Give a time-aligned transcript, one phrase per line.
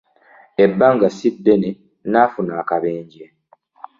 [0.63, 1.69] Ebbanga si ddene
[2.11, 3.25] n'afuna akabenje.